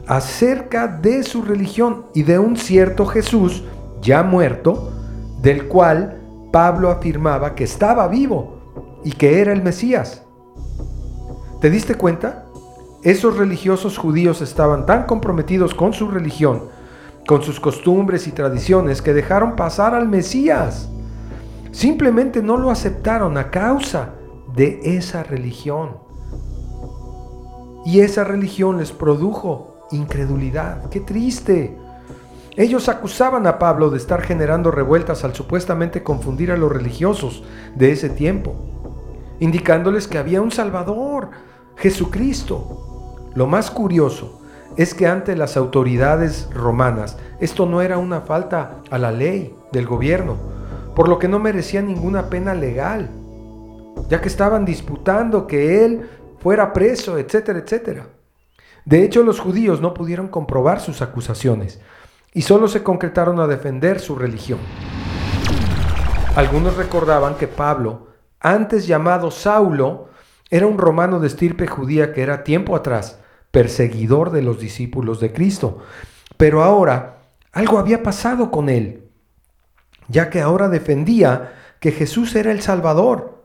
acerca 0.08 0.88
de 0.88 1.24
su 1.24 1.44
religión 1.44 2.08
y 2.14 2.24
de 2.24 2.40
un 2.40 2.58
cierto 2.58 3.06
Jesús 3.06 3.64
ya 4.02 4.24
muerto, 4.24 4.92
del 5.42 5.68
cual 5.68 6.20
Pablo 6.52 6.90
afirmaba 6.90 7.56
que 7.56 7.64
estaba 7.64 8.08
vivo 8.08 9.00
y 9.04 9.12
que 9.12 9.40
era 9.42 9.54
el 9.54 9.64
Mesías. 9.64 10.24
¿Te 11.62 11.70
diste 11.70 11.96
cuenta? 11.96 12.46
Esos 13.04 13.38
religiosos 13.38 13.98
judíos 13.98 14.42
estaban 14.42 14.86
tan 14.86 15.06
comprometidos 15.06 15.74
con 15.74 15.94
su 15.94 16.10
religión, 16.10 16.64
con 17.28 17.44
sus 17.44 17.60
costumbres 17.60 18.26
y 18.26 18.32
tradiciones, 18.32 19.02
que 19.02 19.14
dejaron 19.14 19.58
pasar 19.58 19.94
al 19.94 20.08
Mesías. 20.08 20.90
Simplemente 21.72 22.42
no 22.42 22.58
lo 22.58 22.72
aceptaron 22.72 23.38
a 23.38 23.52
causa 23.52 24.14
de 24.56 24.80
esa 24.82 25.24
religión. 25.24 25.98
Y 27.86 28.00
esa 28.00 28.24
religión 28.24 28.78
les 28.78 28.94
produjo 28.94 29.88
incredulidad. 29.92 30.90
¡Qué 30.90 31.02
triste! 31.02 31.78
Ellos 32.56 32.88
acusaban 32.88 33.46
a 33.46 33.60
Pablo 33.60 33.90
de 33.90 33.98
estar 33.98 34.22
generando 34.22 34.72
revueltas 34.72 35.26
al 35.26 35.36
supuestamente 35.36 36.04
confundir 36.04 36.52
a 36.52 36.58
los 36.58 36.72
religiosos 36.72 37.44
de 37.76 37.92
ese 37.92 38.10
tiempo, 38.10 38.56
indicándoles 39.42 40.08
que 40.08 40.18
había 40.18 40.42
un 40.42 40.52
Salvador, 40.52 41.30
Jesucristo. 41.76 43.30
Lo 43.36 43.48
más 43.48 43.70
curioso 43.70 44.37
es 44.78 44.94
que 44.94 45.08
ante 45.08 45.36
las 45.36 45.58
autoridades 45.58 46.48
romanas 46.54 47.18
esto 47.40 47.66
no 47.66 47.82
era 47.82 47.98
una 47.98 48.22
falta 48.22 48.78
a 48.92 48.98
la 49.00 49.12
ley 49.12 49.56
del 49.72 49.88
gobierno, 49.88 50.38
por 50.96 51.10
lo 51.10 51.18
que 51.18 51.28
no 51.28 51.40
merecía 51.40 51.82
ninguna 51.82 52.30
pena 52.30 52.54
legal, 52.54 53.10
ya 54.08 54.22
que 54.22 54.28
estaban 54.28 54.66
disputando 54.66 55.48
que 55.48 55.84
él 55.84 56.08
fuera 56.40 56.74
preso, 56.74 57.18
etcétera, 57.18 57.60
etcétera. 57.60 58.08
De 58.86 59.04
hecho, 59.04 59.24
los 59.24 59.40
judíos 59.40 59.82
no 59.82 59.94
pudieron 59.94 60.28
comprobar 60.28 60.80
sus 60.80 61.02
acusaciones 61.02 61.82
y 62.34 62.44
solo 62.44 62.68
se 62.68 62.84
concretaron 62.84 63.40
a 63.40 63.48
defender 63.48 64.00
su 64.00 64.16
religión. 64.16 64.60
Algunos 66.36 66.78
recordaban 66.78 67.36
que 67.36 67.48
Pablo, 67.48 68.10
antes 68.40 68.86
llamado 68.86 69.32
Saulo, 69.32 70.10
era 70.52 70.68
un 70.68 70.78
romano 70.78 71.20
de 71.20 71.28
estirpe 71.28 71.66
judía 71.66 72.14
que 72.14 72.22
era 72.22 72.44
tiempo 72.44 72.76
atrás 72.76 73.20
perseguidor 73.58 74.30
de 74.30 74.44
los 74.44 74.60
discípulos 74.60 75.20
de 75.20 75.34
Cristo, 75.34 75.80
Pero 76.38 76.62
ahora 76.62 77.24
algo 77.52 77.80
había 77.80 78.04
pasado 78.04 78.52
con 78.52 78.70
él, 78.70 79.10
ya 80.10 80.30
que 80.30 80.42
ahora 80.42 80.70
defendía 80.70 81.56
que 81.80 81.92
Jesús 81.92 82.36
era 82.36 82.52
el 82.52 82.62
Salvador, 82.62 83.44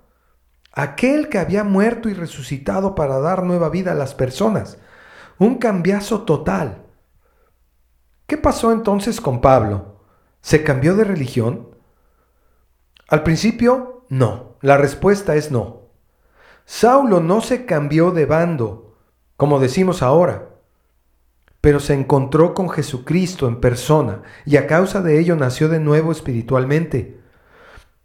aquel 0.71 1.31
que 1.31 1.39
había 1.39 1.65
muerto 1.65 2.11
y 2.11 2.13
resucitado 2.13 2.95
para 2.95 3.21
dar 3.21 3.45
nueva 3.45 3.71
vida 3.71 3.93
a 3.93 3.95
las 3.95 4.13
personas. 4.13 4.77
Un 5.39 5.55
cambiazo 5.55 6.25
total. 6.25 6.83
¿Qué 8.27 8.37
pasó 8.37 8.71
entonces 8.71 9.19
con 9.19 9.41
Pablo? 9.41 9.97
¿Se 10.43 10.63
cambió 10.63 10.95
de 10.95 11.05
religión? 11.05 11.71
Al 13.09 13.23
principio, 13.23 14.05
no. 14.11 14.57
La 14.61 14.77
respuesta 14.77 15.37
es 15.37 15.51
no. 15.51 15.89
Saulo 16.67 17.21
no 17.21 17.41
se 17.41 17.65
cambió 17.65 18.11
de 18.11 18.27
bando, 18.27 18.92
como 19.43 19.59
decimos 19.59 20.05
ahora, 20.05 20.51
pero 21.61 21.81
se 21.81 21.95
encontró 21.95 22.55
con 22.55 22.71
Jesucristo 22.71 23.49
en 23.49 23.61
persona 23.61 24.23
y 24.47 24.57
a 24.57 24.69
causa 24.69 25.03
de 25.03 25.19
ello 25.19 25.35
nació 25.35 25.69
de 25.69 25.81
nuevo 25.81 26.13
espiritualmente. 26.13 27.19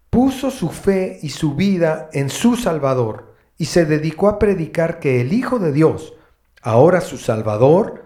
Puso 0.09 0.49
su 0.49 0.69
fe 0.69 1.19
y 1.21 1.29
su 1.29 1.53
vida 1.53 2.09
en 2.11 2.31
su 2.31 2.55
Salvador 2.55 3.35
y 3.55 3.65
se 3.65 3.85
dedicó 3.85 4.29
a 4.29 4.39
predicar 4.39 4.97
que 4.97 5.21
el 5.21 5.31
Hijo 5.31 5.59
de 5.59 5.71
Dios, 5.71 6.15
ahora 6.63 7.01
su 7.01 7.19
Salvador, 7.19 8.05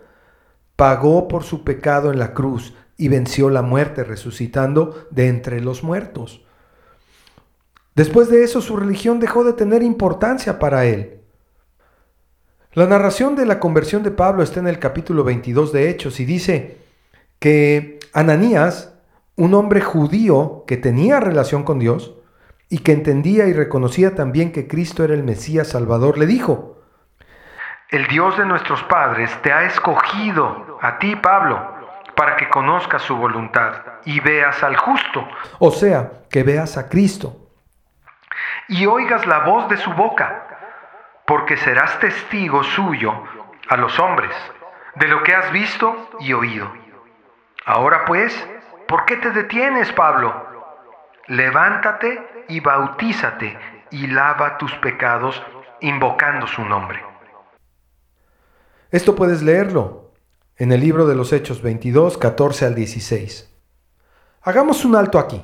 pagó 0.76 1.30
por 1.30 1.44
su 1.44 1.64
pecado 1.64 2.12
en 2.12 2.20
la 2.20 2.34
cruz 2.34 2.74
y 2.98 3.08
venció 3.08 3.50
la 3.50 3.62
muerte 3.62 4.04
resucitando 4.04 5.08
de 5.10 5.30
entre 5.30 5.62
los 5.62 5.84
muertos. 5.84 6.44
Después 7.96 8.30
de 8.30 8.44
eso 8.44 8.60
su 8.60 8.76
religión 8.76 9.22
dejó 9.22 9.46
de 9.46 9.54
tener 9.54 9.84
importancia 9.84 10.60
para 10.60 10.84
él. 10.84 11.21
La 12.74 12.86
narración 12.86 13.36
de 13.36 13.46
la 13.46 13.60
conversión 13.60 14.02
de 14.02 14.12
Pablo 14.12 14.44
está 14.44 14.62
en 14.62 14.68
el 14.68 14.80
capítulo 14.80 15.26
22 15.26 15.74
de 15.74 15.90
Hechos 15.90 16.22
y 16.22 16.26
dice 16.26 16.78
que 17.38 18.00
Ananías, 18.14 18.98
un 19.36 19.54
hombre 19.56 19.82
judío 19.82 20.64
que 20.66 20.78
tenía 20.78 21.20
relación 21.20 21.64
con 21.64 21.80
Dios 21.80 22.14
y 22.70 22.78
que 22.78 22.94
entendía 22.94 23.48
y 23.48 23.54
reconocía 23.54 24.16
también 24.16 24.54
que 24.54 24.70
Cristo 24.70 25.04
era 25.04 25.14
el 25.14 25.24
Mesías 25.24 25.68
Salvador, 25.68 26.18
le 26.18 26.26
dijo, 26.26 26.78
el 27.90 28.08
Dios 28.08 28.38
de 28.38 28.46
nuestros 28.46 28.82
padres 28.84 29.30
te 29.42 29.52
ha 29.52 29.66
escogido 29.66 30.78
a 30.82 30.98
ti, 30.98 31.18
Pablo, 31.18 31.60
para 32.16 32.38
que 32.38 32.48
conozcas 32.48 33.02
su 33.02 33.18
voluntad 33.18 33.74
y 34.06 34.22
veas 34.22 34.64
al 34.64 34.78
justo, 34.78 35.28
o 35.60 35.72
sea, 35.72 36.10
que 36.30 36.44
veas 36.44 36.78
a 36.78 36.88
Cristo. 36.88 37.36
Y 38.70 38.86
oigas 38.86 39.28
la 39.28 39.40
voz 39.40 39.68
de 39.68 39.76
su 39.76 39.92
boca, 39.92 40.51
porque 41.32 41.56
serás 41.56 41.98
testigo 42.02 42.62
suyo 42.62 43.14
a 43.70 43.78
los 43.78 43.98
hombres 44.00 44.36
de 44.96 45.08
lo 45.08 45.24
que 45.24 45.34
has 45.34 45.50
visto 45.54 46.10
y 46.20 46.34
oído. 46.34 46.70
Ahora 47.66 48.04
pues, 48.06 48.36
¿por 48.86 49.06
qué 49.06 49.16
te 49.16 49.32
detienes, 49.32 49.94
Pablo? 49.94 50.34
Levántate 51.28 52.46
y 52.50 52.60
bautízate 52.60 53.58
y 53.92 54.08
lava 54.08 54.58
tus 54.58 54.74
pecados 54.80 55.42
invocando 55.80 56.48
su 56.48 56.66
nombre. 56.66 57.02
Esto 58.90 59.16
puedes 59.16 59.42
leerlo 59.42 60.12
en 60.58 60.74
el 60.74 60.82
libro 60.82 61.08
de 61.08 61.16
los 61.16 61.32
Hechos 61.32 61.62
22, 61.62 62.18
14 62.18 62.66
al 62.66 62.76
16. 62.76 63.50
Hagamos 64.42 64.84
un 64.84 64.98
alto 64.98 65.18
aquí. 65.18 65.42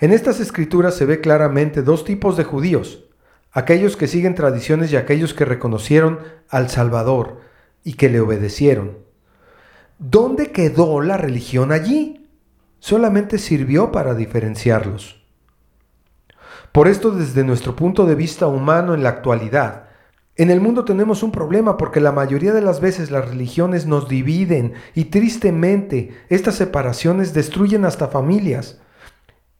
En 0.00 0.10
estas 0.10 0.40
escrituras 0.40 0.96
se 0.96 1.06
ve 1.06 1.20
claramente 1.20 1.82
dos 1.82 2.04
tipos 2.04 2.36
de 2.36 2.42
judíos, 2.42 3.04
aquellos 3.52 3.96
que 3.96 4.06
siguen 4.06 4.34
tradiciones 4.34 4.92
y 4.92 4.96
aquellos 4.96 5.34
que 5.34 5.44
reconocieron 5.44 6.20
al 6.48 6.70
Salvador 6.70 7.40
y 7.84 7.94
que 7.94 8.08
le 8.08 8.20
obedecieron. 8.20 8.98
¿Dónde 9.98 10.52
quedó 10.52 11.00
la 11.00 11.16
religión 11.16 11.72
allí? 11.72 12.28
Solamente 12.78 13.38
sirvió 13.38 13.92
para 13.92 14.14
diferenciarlos. 14.14 15.22
Por 16.72 16.88
esto, 16.88 17.10
desde 17.10 17.44
nuestro 17.44 17.74
punto 17.74 18.06
de 18.06 18.14
vista 18.14 18.46
humano 18.46 18.94
en 18.94 19.02
la 19.02 19.10
actualidad, 19.10 19.88
en 20.36 20.50
el 20.50 20.60
mundo 20.60 20.84
tenemos 20.84 21.22
un 21.22 21.32
problema 21.32 21.76
porque 21.76 22.00
la 22.00 22.12
mayoría 22.12 22.54
de 22.54 22.62
las 22.62 22.80
veces 22.80 23.10
las 23.10 23.28
religiones 23.28 23.86
nos 23.86 24.08
dividen 24.08 24.72
y 24.94 25.06
tristemente 25.06 26.16
estas 26.30 26.54
separaciones 26.54 27.34
destruyen 27.34 27.84
hasta 27.84 28.08
familias. 28.08 28.80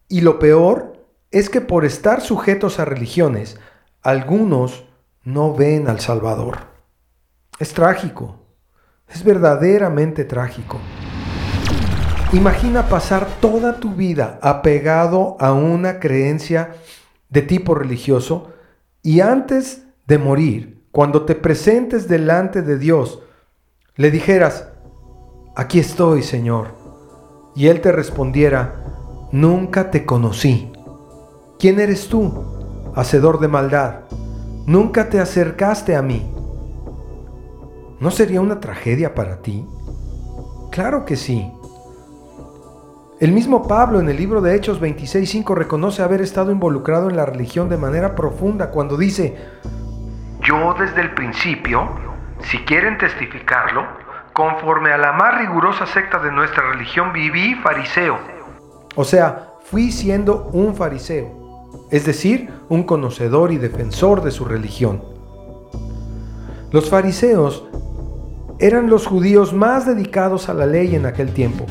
Y 0.09 0.23
lo 0.23 0.39
peor 0.39 1.05
es 1.31 1.51
que 1.51 1.61
por 1.61 1.85
estar 1.85 2.23
sujetos 2.23 2.79
a 2.79 2.85
religiones, 2.85 3.59
algunos 4.03 4.85
no 5.25 5.55
ven 5.55 5.89
al 5.89 6.01
Salvador. 6.01 6.59
Es 7.59 7.75
trágico, 7.75 8.37
es 9.09 9.23
verdaderamente 9.23 10.25
trágico. 10.25 10.79
Imagina 12.33 12.89
pasar 12.89 13.27
toda 13.41 13.81
tu 13.81 13.95
vida 13.95 14.39
apegado 14.43 15.37
a 15.41 15.53
una 15.53 15.99
creencia 15.99 16.77
de 17.29 17.43
tipo 17.43 17.75
religioso 17.75 18.53
y 19.03 19.21
antes 19.21 19.85
de 20.07 20.19
morir, 20.19 20.85
cuando 20.93 21.25
te 21.25 21.35
presentes 21.35 22.09
delante 22.09 22.63
de 22.63 22.79
Dios, 22.79 23.21
le 23.97 24.11
dijeras, 24.11 24.69
aquí 25.57 25.79
estoy, 25.79 26.23
Señor, 26.23 26.75
y 27.55 27.69
Él 27.69 27.81
te 27.81 27.93
respondiera, 27.93 28.81
Nunca 29.33 29.93
te 29.93 30.05
conocí. 30.05 30.73
¿Quién 31.61 31.79
eres 31.79 32.09
tú, 32.09 32.50
hacedor 32.95 33.41
de 33.41 33.49
maldad? 33.49 34.01
Nunca 34.67 35.09
te 35.09 35.21
acercaste 35.21 35.97
a 35.97 36.03
mí. 36.03 36.33
¿No 38.01 38.11
sería 38.11 38.41
una 38.41 38.61
tragedia 38.61 39.15
para 39.15 39.43
ti? 39.43 39.67
Claro 40.71 41.05
que 41.05 41.17
sí. 41.17 41.51
El 43.21 43.33
mismo 43.33 43.69
Pablo 43.69 44.01
en 44.01 44.09
el 44.09 44.17
libro 44.17 44.41
de 44.41 44.55
Hechos 44.55 44.81
26.5 44.81 45.55
reconoce 45.55 46.03
haber 46.03 46.23
estado 46.23 46.51
involucrado 46.51 47.11
en 47.11 47.17
la 47.17 47.27
religión 47.27 47.69
de 47.69 47.77
manera 47.77 48.15
profunda 48.15 48.71
cuando 48.71 48.97
dice, 48.97 49.37
yo 50.43 50.75
desde 50.79 51.03
el 51.03 51.15
principio, 51.15 51.89
si 52.43 52.59
quieren 52.65 52.97
testificarlo, 52.97 53.85
conforme 54.33 54.93
a 54.93 54.99
la 54.99 55.13
más 55.13 55.39
rigurosa 55.39 55.87
secta 55.87 56.19
de 56.19 56.33
nuestra 56.33 56.71
religión 56.73 57.13
viví 57.13 57.55
fariseo 57.57 58.41
o 58.97 59.05
sea, 59.05 59.55
fui 59.65 59.93
siendo 59.93 60.51
un 60.53 60.75
fariseo, 60.75 61.40
es 61.91 62.07
decir, 62.07 62.51
un 62.69 62.85
conocedor 62.85 63.53
y 63.53 63.59
defensor 63.59 64.23
de 64.23 64.31
su 64.31 64.45
religión. 64.45 65.03
Los 66.71 66.89
fariseos 66.89 67.65
eran 68.59 68.89
los 68.89 69.07
judíos 69.07 69.53
más 69.53 69.87
dedicados 69.87 70.49
a 70.49 70.55
la 70.55 70.67
ley 70.67 70.95
en 70.95 71.07
aquel 71.07 71.33
tiempo, 71.33 71.67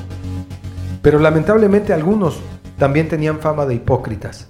pero 1.01 1.19
lamentablemente 1.19 1.93
algunos 1.93 2.39
también 2.77 3.07
tenían 3.07 3.39
fama 3.39 3.65
de 3.65 3.75
hipócritas. 3.75 4.47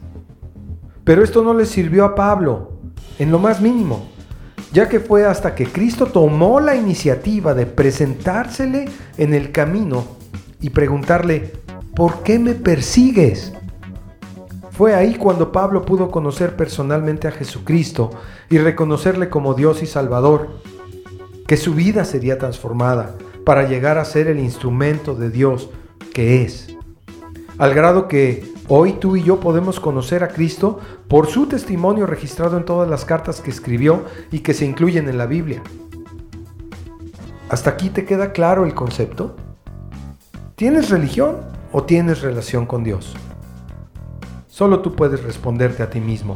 Pero 1.03 1.23
esto 1.23 1.43
no 1.43 1.53
les 1.53 1.69
sirvió 1.69 2.05
a 2.05 2.15
Pablo, 2.15 2.73
en 3.19 3.31
lo 3.31 3.39
más 3.39 3.61
mínimo, 3.61 4.07
ya 4.71 4.87
que 4.87 4.99
fue 4.99 5.25
hasta 5.25 5.55
que 5.55 5.65
Cristo 5.65 6.05
tomó 6.05 6.59
la 6.59 6.75
iniciativa 6.75 7.53
de 7.53 7.65
presentársele 7.65 8.87
en 9.17 9.33
el 9.33 9.51
camino 9.51 10.05
y 10.61 10.69
preguntarle, 10.69 11.53
¿por 11.95 12.23
qué 12.23 12.39
me 12.39 12.53
persigues? 12.53 13.53
Fue 14.79 14.95
ahí 14.95 15.15
cuando 15.15 15.51
Pablo 15.51 15.83
pudo 15.83 16.09
conocer 16.09 16.55
personalmente 16.55 17.27
a 17.27 17.31
Jesucristo 17.31 18.11
y 18.49 18.59
reconocerle 18.59 19.29
como 19.29 19.53
Dios 19.53 19.83
y 19.83 19.85
Salvador, 19.85 20.51
que 21.45 21.57
su 21.57 21.73
vida 21.73 22.05
sería 22.05 22.37
transformada 22.37 23.17
para 23.43 23.67
llegar 23.67 23.97
a 23.97 24.05
ser 24.05 24.27
el 24.27 24.39
instrumento 24.39 25.15
de 25.15 25.31
Dios 25.31 25.69
que 26.13 26.43
es. 26.43 26.73
Al 27.57 27.73
grado 27.73 28.07
que 28.07 28.53
hoy 28.69 28.93
tú 28.93 29.17
y 29.17 29.23
yo 29.23 29.41
podemos 29.41 29.81
conocer 29.81 30.23
a 30.23 30.29
Cristo 30.29 30.79
por 31.09 31.27
su 31.27 31.47
testimonio 31.47 32.05
registrado 32.05 32.55
en 32.55 32.63
todas 32.63 32.89
las 32.89 33.03
cartas 33.03 33.41
que 33.41 33.51
escribió 33.51 34.05
y 34.31 34.39
que 34.39 34.53
se 34.53 34.63
incluyen 34.63 35.09
en 35.09 35.17
la 35.17 35.25
Biblia. 35.25 35.61
¿Hasta 37.49 37.71
aquí 37.71 37.89
te 37.89 38.05
queda 38.05 38.31
claro 38.31 38.63
el 38.63 38.73
concepto? 38.73 39.35
¿Tienes 40.55 40.89
religión? 40.89 41.59
o 41.71 41.83
tienes 41.83 42.21
relación 42.21 42.65
con 42.65 42.83
Dios? 42.83 43.13
Solo 44.59 44.81
tú 44.81 44.93
puedes 44.93 45.23
responderte 45.23 45.83
a 45.83 45.89
ti 45.89 46.01
mismo. 46.01 46.35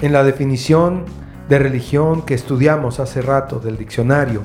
En 0.00 0.14
la 0.14 0.24
definición 0.24 1.04
de 1.50 1.58
religión 1.58 2.22
que 2.22 2.32
estudiamos 2.32 2.98
hace 2.98 3.20
rato 3.20 3.58
del 3.58 3.76
diccionario, 3.76 4.44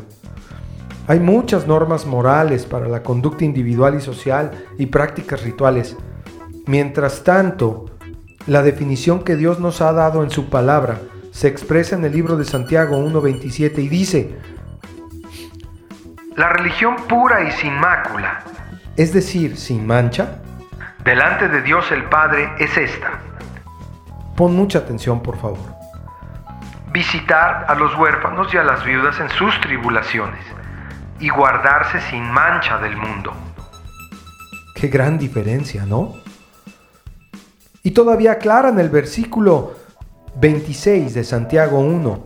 hay 1.08 1.22
muchas 1.22 1.66
normas 1.66 2.06
morales 2.06 2.66
para 2.66 2.90
la 2.90 3.02
conducta 3.02 3.46
individual 3.46 3.96
y 3.96 4.02
social 4.02 4.52
y 4.78 4.88
prácticas 4.88 5.44
rituales. 5.44 5.96
Mientras 6.68 7.24
tanto, 7.24 7.86
la 8.46 8.62
definición 8.62 9.24
que 9.24 9.38
Dios 9.38 9.62
nos 9.62 9.80
ha 9.80 9.94
dado 9.94 10.22
en 10.22 10.32
su 10.32 10.50
palabra 10.50 11.00
se 11.32 11.48
expresa 11.48 11.96
en 11.96 12.04
el 12.04 12.12
libro 12.12 12.36
de 12.36 12.44
Santiago 12.44 12.98
1.27 12.98 13.78
y 13.78 13.88
dice, 13.88 14.36
la 16.36 16.50
religión 16.50 16.98
pura 17.08 17.48
y 17.48 17.52
sin 17.54 17.74
mácula 17.76 18.44
es 18.96 19.14
decir, 19.14 19.58
sin 19.58 19.88
mancha, 19.88 20.40
delante 21.04 21.48
de 21.50 21.62
Dios 21.62 21.92
el 21.92 22.04
Padre 22.06 22.50
es 22.60 22.76
esta. 22.78 23.20
Pon 24.36 24.56
mucha 24.56 24.80
atención, 24.80 25.22
por 25.22 25.38
favor. 25.38 25.60
Visitar 26.92 27.66
a 27.68 27.76
los 27.76 27.96
huérfanos 27.98 28.54
y 28.54 28.58
a 28.58 28.64
las 28.64 28.84
viudas 28.84 29.20
en 29.20 29.30
sus 29.30 29.60
tribulaciones, 29.62 30.44
y 31.20 31.30
guardarse 31.30 32.02
sin 32.02 32.30
mancha 32.32 32.78
del 32.78 32.96
mundo. 32.96 33.34
Qué 34.76 34.88
gran 34.88 35.18
diferencia, 35.18 35.86
¿no? 35.86 36.14
Y 37.84 37.92
todavía 37.92 38.34
aclara 38.34 38.70
en 38.70 38.80
el 38.80 38.90
versículo 38.90 39.74
26 40.36 41.14
de 41.14 41.24
Santiago 41.24 41.80
1. 41.80 42.24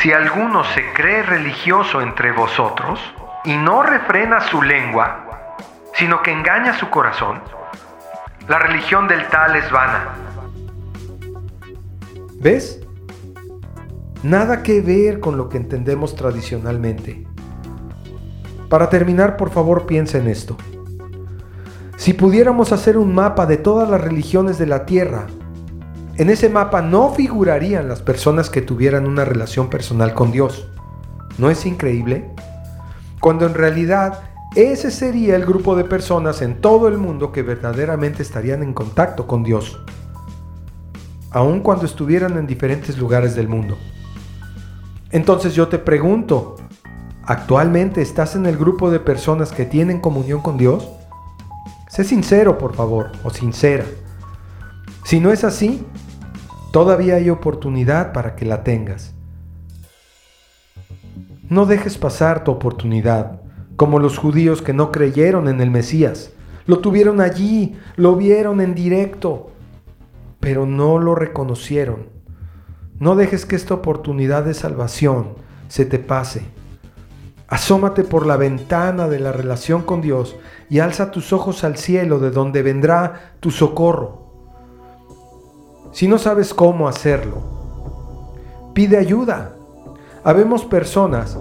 Si 0.00 0.12
alguno 0.12 0.64
se 0.64 0.92
cree 0.92 1.22
religioso 1.22 2.00
entre 2.00 2.32
vosotros 2.32 3.00
y 3.44 3.56
no 3.56 3.82
refrena 3.82 4.40
su 4.40 4.62
lengua, 4.62 5.29
sino 6.00 6.22
que 6.22 6.32
engaña 6.32 6.78
su 6.78 6.88
corazón, 6.88 7.42
la 8.48 8.58
religión 8.58 9.06
del 9.06 9.28
tal 9.28 9.54
es 9.54 9.70
vana. 9.70 10.14
¿Ves? 12.40 12.80
Nada 14.22 14.62
que 14.62 14.80
ver 14.80 15.20
con 15.20 15.36
lo 15.36 15.50
que 15.50 15.58
entendemos 15.58 16.16
tradicionalmente. 16.16 17.26
Para 18.70 18.88
terminar, 18.88 19.36
por 19.36 19.50
favor, 19.50 19.84
piensa 19.84 20.16
en 20.16 20.28
esto. 20.28 20.56
Si 21.98 22.14
pudiéramos 22.14 22.72
hacer 22.72 22.96
un 22.96 23.14
mapa 23.14 23.44
de 23.44 23.58
todas 23.58 23.86
las 23.86 24.00
religiones 24.00 24.56
de 24.56 24.66
la 24.66 24.86
Tierra, 24.86 25.26
en 26.16 26.30
ese 26.30 26.48
mapa 26.48 26.80
no 26.80 27.10
figurarían 27.10 27.88
las 27.88 28.00
personas 28.00 28.48
que 28.48 28.62
tuvieran 28.62 29.06
una 29.06 29.26
relación 29.26 29.68
personal 29.68 30.14
con 30.14 30.32
Dios. 30.32 30.66
¿No 31.36 31.50
es 31.50 31.66
increíble? 31.66 32.30
Cuando 33.20 33.44
en 33.44 33.52
realidad 33.52 34.29
ese 34.54 34.90
sería 34.90 35.36
el 35.36 35.46
grupo 35.46 35.76
de 35.76 35.84
personas 35.84 36.42
en 36.42 36.60
todo 36.60 36.88
el 36.88 36.98
mundo 36.98 37.32
que 37.32 37.42
verdaderamente 37.42 38.22
estarían 38.22 38.62
en 38.62 38.74
contacto 38.74 39.26
con 39.26 39.42
Dios, 39.42 39.80
aun 41.30 41.60
cuando 41.60 41.86
estuvieran 41.86 42.36
en 42.36 42.46
diferentes 42.46 42.98
lugares 42.98 43.34
del 43.34 43.48
mundo. 43.48 43.76
Entonces 45.12 45.54
yo 45.54 45.68
te 45.68 45.78
pregunto, 45.78 46.56
¿Actualmente 47.30 48.02
estás 48.02 48.34
en 48.34 48.44
el 48.44 48.56
grupo 48.56 48.90
de 48.90 48.98
personas 48.98 49.52
que 49.52 49.64
tienen 49.64 50.00
comunión 50.00 50.40
con 50.40 50.56
Dios? 50.56 50.90
Sé 51.88 52.02
sincero, 52.02 52.58
por 52.58 52.74
favor, 52.74 53.12
o 53.22 53.30
sincera. 53.30 53.84
Si 55.04 55.20
no 55.20 55.30
es 55.30 55.44
así, 55.44 55.86
todavía 56.72 57.14
hay 57.14 57.30
oportunidad 57.30 58.12
para 58.12 58.34
que 58.34 58.46
la 58.46 58.64
tengas. 58.64 59.14
No 61.48 61.66
dejes 61.66 61.98
pasar 61.98 62.42
tu 62.42 62.50
oportunidad, 62.50 63.40
como 63.80 63.98
los 63.98 64.18
judíos 64.18 64.60
que 64.60 64.74
no 64.74 64.92
creyeron 64.92 65.48
en 65.48 65.62
el 65.62 65.70
Mesías. 65.70 66.32
Lo 66.66 66.80
tuvieron 66.80 67.18
allí, 67.22 67.78
lo 67.96 68.14
vieron 68.14 68.60
en 68.60 68.74
directo, 68.74 69.52
pero 70.38 70.66
no 70.66 70.98
lo 70.98 71.14
reconocieron. 71.14 72.08
No 72.98 73.16
dejes 73.16 73.46
que 73.46 73.56
esta 73.56 73.72
oportunidad 73.72 74.44
de 74.44 74.52
salvación 74.52 75.28
se 75.68 75.86
te 75.86 75.98
pase. 75.98 76.42
Asómate 77.48 78.04
por 78.04 78.26
la 78.26 78.36
ventana 78.36 79.08
de 79.08 79.18
la 79.18 79.32
relación 79.32 79.80
con 79.80 80.02
Dios 80.02 80.36
y 80.68 80.80
alza 80.80 81.10
tus 81.10 81.32
ojos 81.32 81.64
al 81.64 81.78
cielo 81.78 82.18
de 82.18 82.30
donde 82.32 82.60
vendrá 82.62 83.32
tu 83.40 83.50
socorro. 83.50 84.26
Si 85.92 86.06
no 86.06 86.18
sabes 86.18 86.52
cómo 86.52 86.86
hacerlo, 86.86 88.34
pide 88.74 88.98
ayuda. 88.98 89.54
Habemos 90.22 90.66
personas 90.66 91.38